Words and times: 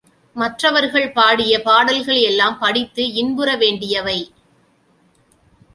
மற்றவர்கள் 0.35 1.11
பாடிய 1.11 1.59
பாடல்களெல்லாம் 1.59 2.57
படித்து 2.59 3.13
இன்புற 3.13 3.55
வேண்டியவை. 3.55 4.19